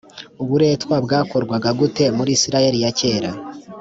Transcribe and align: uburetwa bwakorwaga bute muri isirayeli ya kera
uburetwa 0.43 0.95
bwakorwaga 1.05 1.69
bute 1.77 2.05
muri 2.17 2.29
isirayeli 2.37 2.77
ya 2.83 2.91
kera 2.99 3.29